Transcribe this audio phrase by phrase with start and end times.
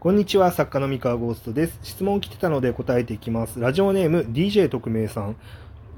[0.00, 1.78] こんにちは、作家の三河ゴーストです。
[1.82, 3.60] 質問来てたので答えていきます。
[3.60, 5.36] ラジオネーム DJ 特命さん。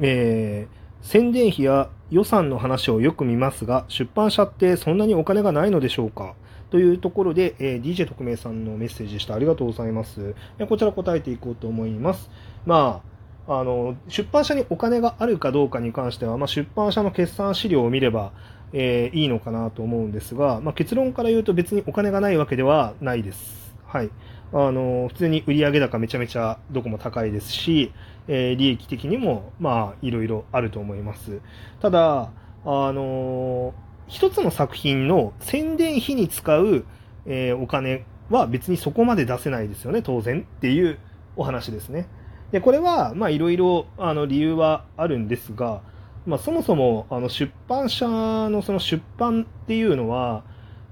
[0.00, 6.35] えー、宣伝費や予算の話をよく見ますが、出版社ってそんなにお金がないのでしょうか？
[6.71, 9.36] というところで、えー、DJ 特命さんのメッセージでした。
[9.36, 10.34] ありがとうございます。
[10.69, 12.29] こちら答えていこうと思います。
[12.66, 13.03] ま
[13.46, 18.32] あ、あの、出版社にお金があるかどうかに関しては、まあ、出版社の決算資料を見れば、
[18.73, 23.62] えー、いいのかなと思うんですが、まあ、結論から言うと別にお金がないわけではないです。
[23.93, 24.11] はい。
[24.54, 27.93] あの、普通に売上高めちゃめちゃどこも高いですし、
[28.26, 31.43] えー、利益的にも、まあ、いろいろあると思います。
[31.82, 32.33] ただ、
[32.64, 33.75] あの
[34.06, 36.86] 一つの作品の宣伝費に使う、
[37.27, 40.98] えー、お金は別にそこまで出せないですよね、当然っていう
[41.36, 42.09] お話ですね。
[42.50, 45.83] で、これは、まあ、いろいろ、あの、理由はあるんですが、
[46.25, 50.45] まあ、そもそも、あの、出版社のその出版っていうのは、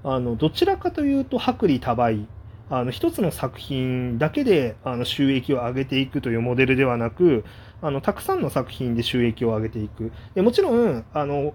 [0.03, 2.27] あの、どちらかというと、薄利多売
[2.71, 7.43] あの一つの作品だけであの収益を上げていくというモデルではなく
[7.81, 11.53] あのたくさんの作品で収益を上げていくでもちろんあの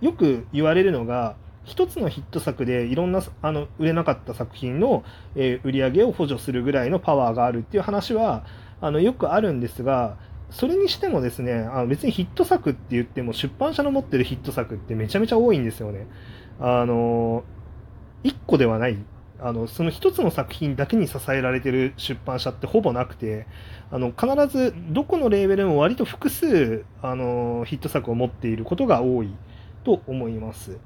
[0.00, 5.04] よく言われるのが一つのヒット作でいろんなあの売れなかった作品の、
[5.36, 8.46] えー、売り上げを補助するぐらいのパワーがあるっていう話は
[8.80, 10.16] あのよくあるんですが
[10.50, 16.06] それにしてもですねあの別にヒット作って言っても出版社の持ってるヒット作ってめちゃめちゃ多いんですよね。
[16.58, 17.44] あの
[18.24, 18.96] 1個ではない
[19.40, 23.46] あのその一つの作品だけに支えられてる出版社ってほぼなくて
[23.90, 29.32] あの必ずどこのレーベルも割と複数あのヒット作を持っていることが多い
[29.84, 30.78] と思います。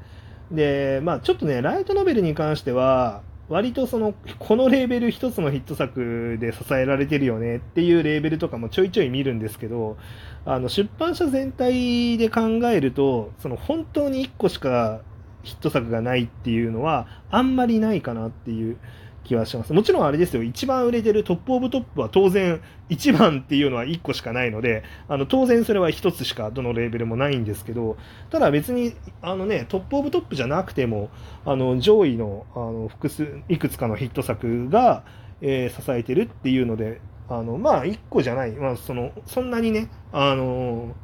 [0.50, 9.97] でまあちょっとねライトノベルに関しては割とそのこのレーベル一つのヒット作で支えられてるよねっていうレーベルとかもちょいちょい見るんですけど
[10.44, 15.00] あの出版社全体で考えるとその本当に1個しか
[15.43, 18.77] ヒット作がないっていうのはあんまりないかなっていう
[19.25, 19.73] 気はします。
[19.73, 27.97] もちろんあれですよ、一番売れてるトップオブトップは当然1番っていうのは1個しかないので、あの当然それは1つしかどのレーベルもないんですけど、
[28.31, 31.11] ただ別にあのね、トップオブトップじゃなくても、
[31.45, 35.05] あの上位のあの複数、いくつかのヒット作が、
[35.41, 40.95] えー、支えてるっていうので、あのまあ1個じゃない、まあ、そのそんなにね、あの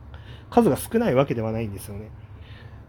[0.51, 2.11] 数が少ないわけではないんですよね。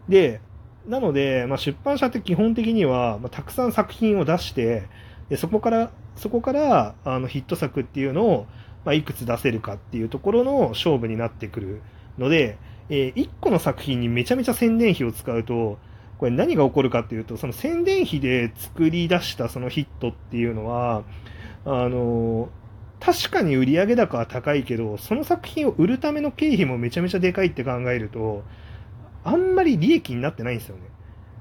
[0.08, 0.40] で、
[0.86, 4.88] なので、まあ、出版社って基本的には、まあ、たくさん作品を出して
[5.28, 8.46] でそこからそこからあのヒット作っていうのを、
[8.84, 11.82] まあ、いくつ出せるかっていうところの勝負になってくる
[12.18, 12.58] ので、
[12.88, 15.78] えー、1個の作品にめちゃめちゃ宣伝費を使うと
[16.18, 21.04] これ何が起こるかっていうとその宣伝費で作り出したそのヒットっていうのは
[21.64, 22.50] あの
[23.00, 28.44] 確かに売上高は高いけどその作品を売るための経費もめちゃめちゃでかいって考えると
[29.24, 30.82] あんまり利益になってないんですよね。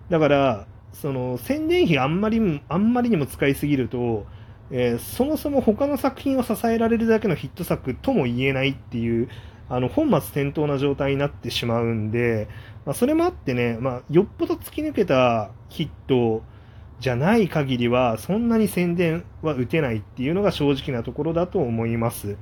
[0.09, 4.25] だから、その宣伝費あんまりあんまりにも使いすぎると、
[4.71, 9.29] えー、そもそも他の作品を支えられるだけのヒット作とも言えないっていう
[9.69, 12.47] あの本末転倒な状態になってしまうんで、
[12.85, 16.43] まあ、それもあってね、まあ、よっぽど突き抜けたヒット
[16.99, 22.35] じゃない限りはそんなに宣伝は打てないっていうのが正直なところだと思います。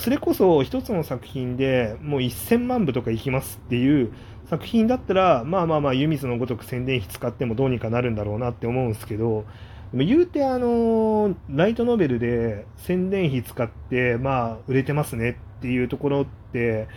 [0.00, 4.12] それこそ一つの作品でもう1000万部とかいきますっていう
[4.48, 9.44] 作品だったら、まあまあまあ、湯水のごとく宣伝費使ってもどうにかなるんだろうなって思うんですけど、
[9.92, 16.88] でも言うてあの、ライトノベルで宣伝費使って、まあ、売れてますねっていうところって、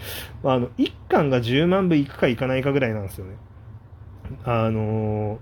[0.43, 3.35] あの、1巻が10万部いくかいかないかぐらいなんですよね。
[4.43, 5.39] あの、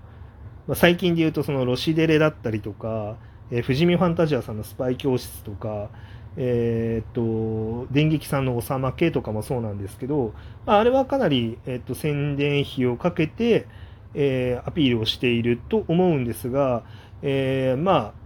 [0.74, 3.16] 最近で言うとそのロシデレだったりとか、
[3.50, 5.90] えー、富士見ファンタジアさんのスパイ教室とか、
[6.36, 10.34] えー、っと、電撃さんのおさまけとかもそうなんですけど、
[10.66, 13.66] まあ、あれはかなり、えー、っと、宣伝費をかけて、
[14.14, 16.82] えー、アピールをしていると思うんですが、
[17.22, 18.24] えー、まあ、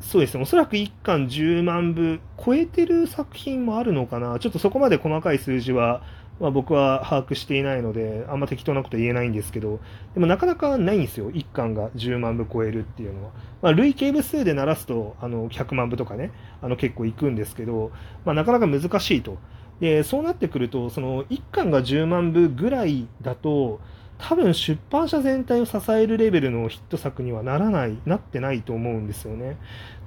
[0.00, 6.02] そうですね、おそらく1巻10万部超えてる作品もあるのかな、ちょっとそこまで細かい数字は
[6.40, 9.80] まあ、僕は把握していないので、あんま適当なこと言えないんですけど、
[10.14, 13.30] でもなかなかないんですよ、1巻が10万部超えるっていうのは。
[13.62, 17.92] まあ、累計部数で鳴らすとあの100万部とかね、あの結構いくんですけど、
[18.24, 19.38] まあ、なかなか難しいと。
[19.80, 23.80] でそうなってくると、その1巻が10万部ぐらいだと、
[24.18, 29.56] 多分出版社全体を支えるレベルのヒット作にはならない、なってないと思うんですよね。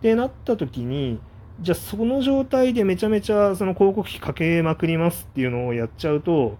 [0.01, 1.19] で、なった時に、
[1.59, 6.57] じゃあその状態でめちゃめちゃその広告費かけまくりますっていうのをやっちゃうと、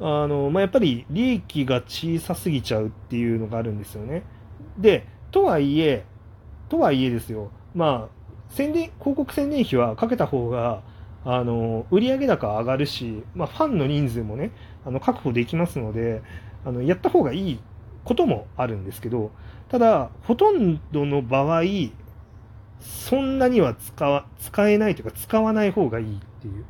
[0.00, 4.22] あの、まあ、やっぱり利益が小さすぎちゃうっていうのがあるんですよね。
[4.76, 6.04] で、とはいえ、
[6.68, 10.82] とはいえですよ、まあ、宣伝、広告宣伝費はかけた方が、
[11.24, 14.52] あの、売上高上がるし、まあ、ファンの人数もね、
[14.86, 16.22] あの、確保できますので、
[16.64, 17.60] あの、やった方がいい
[18.04, 19.30] こともあるんですけど、
[19.68, 21.62] ただ、ほとんどの場合、
[22.80, 26.64] そんなには使わ使えないというか使わない方がいいっていう、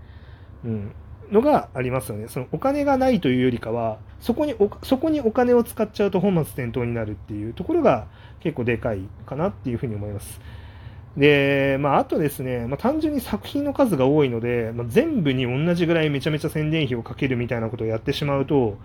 [0.64, 0.93] うん、
[1.31, 2.28] のがありますよね。
[2.28, 8.06] そのお金がないというよりかは、そこにおそこにお金を使っちゃうと本末転倒になるっていうところが
[8.40, 10.40] 結構でかいかなっていうふうに思います。
[11.16, 18.78] で、まあ、あとですね、まあ、単純に作品の数が多いので、まあ、全部に同じぐらいめちゃめちゃ宣伝費をかけるみたいなことをやってしまうと、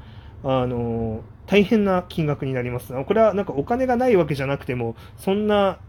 [0.44, 2.94] あの大変な金額になります。
[3.06, 5.80] これはなんかお金がないわけじゃなくても、そんな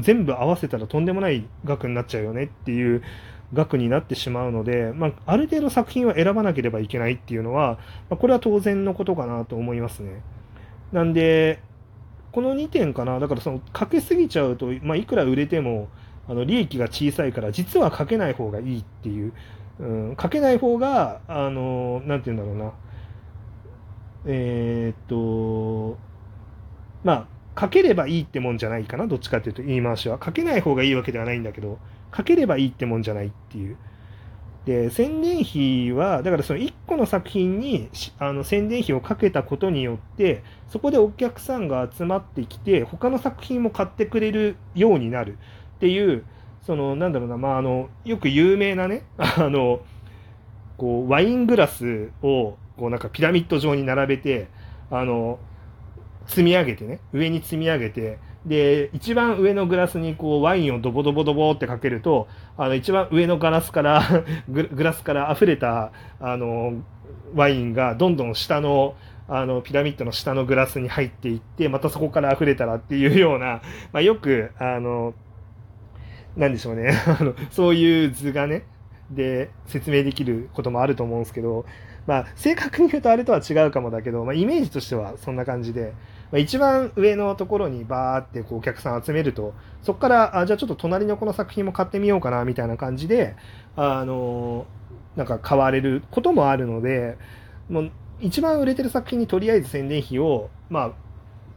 [0.00, 3.02] 全部合わせたらとんでもない額になっちゃうよねっていう
[3.52, 7.78] 額になってしまうので、まあ、ある程度作品は選ばなければいけないっていうのは、
[8.10, 10.22] まあ、これは当然のことかなと思いますね。
[10.92, 11.60] なんで、
[12.32, 15.88] この2点かな、だからそのかけすぎちゃうと、まあ、いくら売れても
[16.28, 19.32] あの利益が小さいから、実はかけない方がいいっていう、
[19.78, 22.72] うん、かけない方が、あのなんて言うんだろうな、
[24.26, 25.98] えー、っと、
[27.02, 30.18] まあ、かければいいってもんじゃないかな、どっちかっていうと言い回しは。
[30.18, 31.78] かけない方がいいわけではないんだけど、
[32.10, 33.76] かければいいってもんじゃないっていう。
[34.66, 45.38] で、宣伝費は、だからその1個の作品にあの宣伝費をかけたことによって、そこでお客さんが集まってきて、他の作品も買ってくれるようになる
[45.76, 46.24] っていう、
[46.62, 49.80] その、なんだろうな、まあ、あの、よく有名なね、あの、
[50.78, 54.48] こう、ワイングラスを、こう、なんかピラミッド状に並べて、
[54.90, 55.38] あの、
[56.26, 64.02] 積み上げてね、上に積み上げて、で、一番上のグラスにこうワインをドボドボドボってかけると、あの一番上のガラスから
[64.48, 66.74] グラスから溢れたあの
[67.34, 73.62] ワインがどんどん下のあのピラミッドの下のグラスに入っていって、またそこから溢れたらっていうような、
[73.92, 75.14] まあ、よく、あの、
[76.36, 78.64] なんでしょうね、 あのそういう図がね、
[79.10, 81.64] で説明できることもあると思うんですけど、
[82.06, 85.94] まあ、正確に言うとあれとは違うかもだけど、まあ、イメージとしてはそんな感じで、
[86.32, 93.36] まあ、一番上のところにバーってこうお客さん集めると、そこからあじゃあちょっと隣のこの作品も買ってみようかなみたいな感じで、
[93.76, 94.66] あの
[95.16, 97.16] なんか買われることもあるので、
[97.68, 97.90] もう
[98.20, 100.94] 一番売れてる作品にとりあえず宣伝費を、ま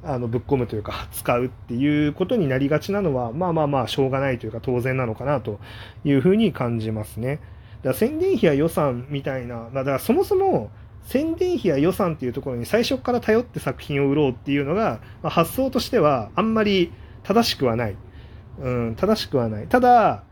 [0.04, 5.60] あ、あのぶっ込むというか使うっていうことになりがちなのはまあまあまあしょうがないというか当然なのかなと
[6.06, 7.40] いうふうに感じますね。
[7.84, 10.72] だ宣伝費や予算みたいな、ま、だからそもそも
[11.04, 16.92] 宣伝費や予算っていうところに最初から頼って作品を売ろうっていうのが、まあ、発想としてはあんまり
[17.24, 17.96] 正しくはない。
[18.60, 19.68] うん、正しくはない。
[19.68, 20.24] ただ、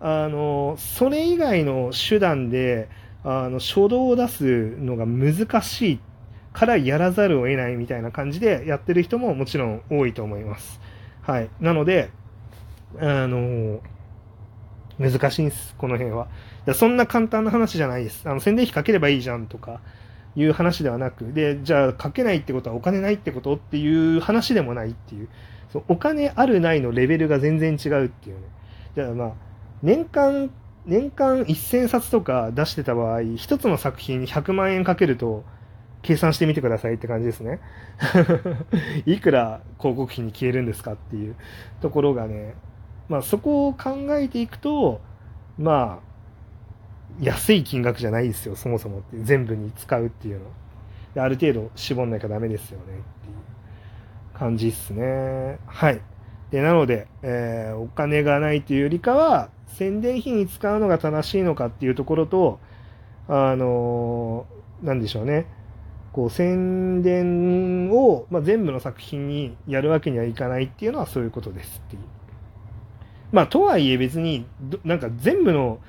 [0.00, 2.88] あの、それ以外の手段で、
[3.22, 6.00] あの、初動を出すのが難しい
[6.52, 10.80] からやらざるを得ないみたいな感じでやってる人ももちろん多いと思います。
[11.22, 11.50] はい。
[11.60, 12.10] なので、
[12.98, 13.80] あの、
[14.98, 16.28] 難しいんです、この辺は。
[16.74, 18.28] そんな簡単な話じゃないです。
[18.28, 19.80] あの宣伝費かければいいじゃんとか、
[20.36, 25.28] いう話ではなく、で、じゃあかけないってことはお金ないってことっていう話でもないっていう、
[25.72, 28.42] そうお金あるないのレベルが全然違うっていうね。
[28.94, 29.32] じゃあまあ、
[29.82, 30.50] 年間、
[30.84, 35.44] 年間1000冊とか出してた場合、一つの作品に100万円かけると、
[36.02, 37.58] 計算してみてくださいって感じですね。
[39.06, 41.34] いくら広告費に消えるんですかっていう
[41.80, 42.54] ところがね、
[43.08, 45.00] まあそこを考えていくと、
[45.58, 46.06] まあ、
[47.20, 49.16] 安い金額じゃないですよ、そもそもって。
[49.18, 50.40] 全部に使うっていう
[51.14, 51.22] の。
[51.22, 52.98] ある程度絞んなきゃダメですよねっていう
[54.38, 55.58] 感じっすね。
[55.66, 56.00] はい。
[56.50, 62.60] で、なので、えー、お金がないというよりかは、宣伝費に使うのが正しいのかっていうところと、
[63.28, 65.46] あのー、なんでしょうね。
[66.12, 72.02] こう、宣伝を、まあ、全部の作品にやるわけにはいかないっていうのはそういうことですっていう。
[73.32, 74.46] まあ、とはいえ別に、
[74.84, 75.80] なんか全部の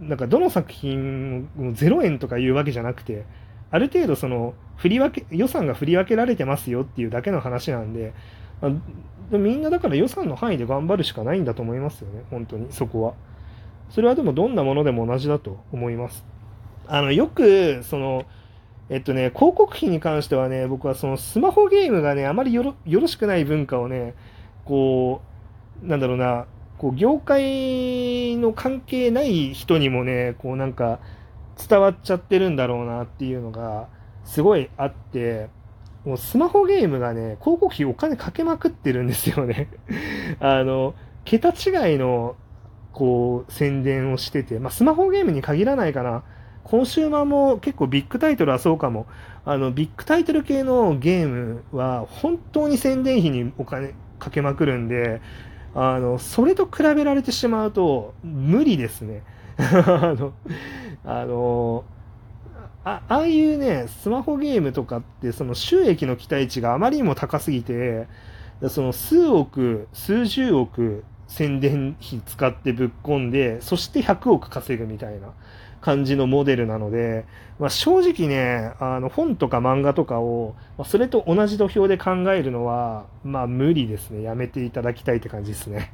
[0.00, 3.24] なんかどの作品も0円とかいうわけじゃなくて、
[3.70, 8.14] ある程度その振り分け、予算が振り分けられてますよっていうだけの話なんで、
[8.62, 8.70] あ
[9.30, 13.14] みんなだから予算の範囲で頑張るしかないんだと思いますよね、本当に、そこは。
[13.90, 16.24] それはでもどんなものでも同じだと思います。
[16.86, 18.24] あの、よく、その、
[18.88, 24.14] えっとね、広告費に関してはね、僕はそのスマホゲームがね、あまりよろよろしくない文化をね、
[24.64, 25.20] こ
[25.82, 26.46] う、なんだろうな、
[26.78, 31.00] こう業界の関係ない人にもね、こうなんか
[31.68, 33.88] 伝わっちゃってるんだろうなっていうのが
[34.24, 35.48] すごいあって、
[36.04, 39.68] もうスマホゲームがね、広告費お金かけまくってるんですよね
[40.40, 40.94] あの、
[41.24, 42.36] 桁違いの
[42.92, 46.22] こう宣伝をしてて、まあ、スマホゲームに限らないかな。
[46.64, 49.06] コンシューマーも結構ビッグタイトルはそうかも。
[49.44, 55.20] あの、ビッグタイトル系のゲームは本当に宣伝費にお金かけまくるんで、
[55.80, 59.22] あの、それと比べられてしまうと、無理ですね。
[59.58, 60.32] あの、
[61.04, 61.84] あの、
[62.84, 68.08] あああいうね、スマホゲームとかって、その収益の期待値があまりにも高すぎて、
[68.68, 75.28] その数億、数十億、宣伝費使ってぶっ込んで、そして100億稼ぐみたいな
[75.88, 77.24] 感じのモデルなので、
[77.58, 84.20] まあ、正直ね、あの本とか漫画とかを、ま、それと同じ土俵で考えるのは、まあ無理ですね。
[84.20, 85.90] やめていただきたいって感じですね。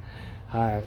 [0.49, 0.85] はい。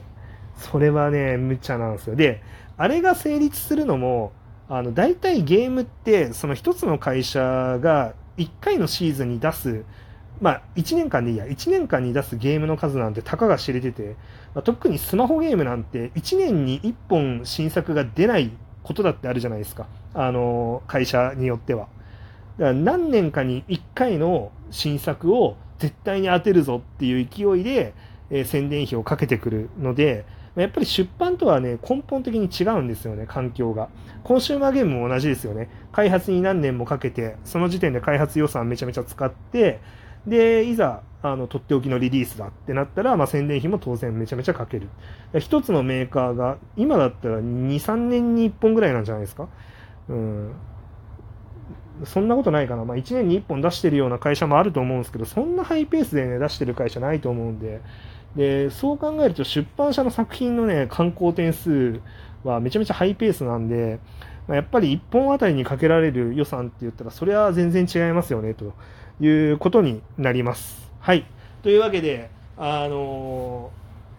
[0.58, 2.16] それはね、無茶なんですよ。
[2.16, 2.42] で、
[2.76, 4.32] あれが成立するのも、
[4.68, 9.84] あの、大体ゲームって、その一つの会社が1回のシーズンに出す、
[10.42, 14.16] まあ、1年間でいいや、1年間に出すゲームの数なんてたかが知れてて、
[14.54, 19.86] まあ、特にスマホゲームなんて1年に1本新作が出ないことだってあるじゃないですか。
[20.14, 21.88] あの、会社によっては。
[22.58, 27.94] だから何年かに1回の新作を絶対に当てるぞっていう勢いで、
[28.30, 30.24] えー、宣伝費をかけてくるので、
[30.56, 33.88] やっぱり出版とはね、根本的に違うんですよね、環境が。
[34.24, 35.68] コンシューマーゲームも同じですよね。
[35.92, 39.80] 開発に何年もかけて、その時点で開発予算めちゃめちゃ使って、
[40.26, 44.88] で、いざ、あの、とっておきのリリースだってなったら、まあ、宣伝費も当然めちゃめちゃかける。
[45.38, 49.48] 一つのメーカーが、今だったら2、3年に1本ぐらいなんじゃないですか？
[50.08, 50.52] うん。
[52.04, 52.84] そんなことないかな。
[52.84, 57.80] まあ、1年に1本出してるような会社もあると思うんですけど、そんなハイペースでね、出してる会社ないと思うんで、
[58.36, 62.00] で、そう考えると出版社の作品のね、観光点数
[62.44, 63.98] はめちゃめちゃハイペースなんで、
[64.46, 68.74] まあ、やっぱり1本あたりにかけられる予算って言ったら、それは全然違いますよね、と
[69.20, 70.87] いうことになります。
[71.08, 71.24] はい。
[71.62, 73.70] というわけで、あの、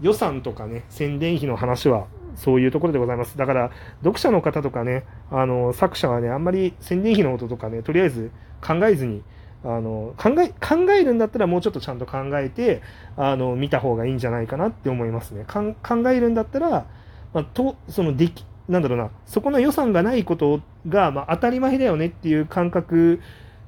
[0.01, 3.37] 予算とかね、宣伝費の話はそういうところでございます。
[3.37, 9.21] だから、読者の方とかね、あの、作者はね、あんまり宣伝費のこととかね、とりあえず考えずに、
[9.63, 12.81] あの、考え、考えるんだったらもうちょっとちゃんと考えて、
[13.17, 15.45] あの、見た方がいいんじゃないかなって思いますね。
[15.45, 15.75] 考
[16.09, 16.87] えるんだったら、
[17.35, 23.21] まあ、と、その、でき、なんだろうな、そこの予算がないことが、まあ、当たり前だよねっていう感覚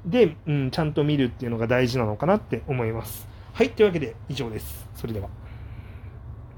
[0.05, 3.27] で、うん、ちゃんと見るっていうのが大事なのかなって思います。
[3.53, 4.87] はい、というわけで以上です。
[4.95, 5.29] それでは。